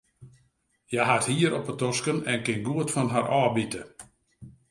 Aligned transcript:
Hja 0.89 1.03
hat 1.11 1.25
hier 1.33 1.51
op 1.57 1.65
de 1.67 1.75
tosken 1.81 2.17
en 2.31 2.43
kin 2.45 2.61
goed 2.67 2.89
fan 2.93 3.09
har 3.15 3.27
ôfbite. 3.41 3.81